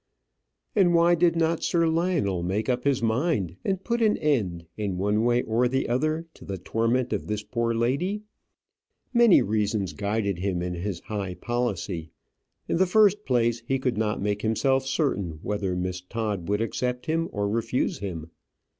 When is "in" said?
4.75-4.97, 10.63-10.73, 12.67-12.77